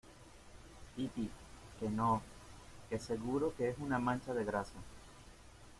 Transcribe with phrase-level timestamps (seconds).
[0.95, 1.29] piti,
[1.79, 2.23] que no,
[2.89, 4.73] que seguro que es una mancha de grasa.